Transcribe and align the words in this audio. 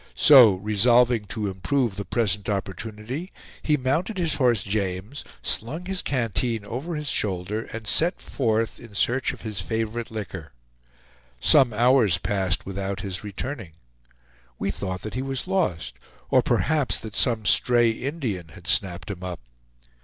So, 0.17 0.55
resolving 0.55 1.25
to 1.25 1.47
improve 1.47 1.95
the 1.95 2.05
present 2.05 2.49
opportunity, 2.49 3.31
he 3.61 3.77
mounted 3.77 4.17
his 4.17 4.37
horse 4.37 4.63
James, 4.63 5.23
slung 5.43 5.85
his 5.85 6.01
canteen 6.01 6.65
over 6.65 6.95
his 6.95 7.07
shoulder, 7.07 7.65
and 7.65 7.85
set 7.85 8.19
forth 8.19 8.79
in 8.79 8.95
search 8.95 9.31
of 9.31 9.41
his 9.41 9.61
favorite 9.61 10.09
liquor. 10.09 10.53
Some 11.39 11.71
hours 11.71 12.17
passed 12.17 12.65
without 12.65 13.01
his 13.01 13.23
returning. 13.23 13.73
We 14.57 14.71
thought 14.71 15.03
that 15.03 15.13
he 15.13 15.21
was 15.21 15.45
lost, 15.47 15.99
or 16.31 16.41
perhaps 16.41 16.97
that 16.97 17.15
some 17.15 17.45
stray 17.45 17.91
Indian 17.91 18.47
had 18.55 18.65
snapped 18.65 19.11
him 19.11 19.23
up. 19.23 19.39